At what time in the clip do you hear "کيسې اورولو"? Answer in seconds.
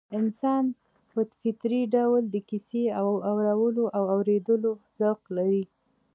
2.49-3.83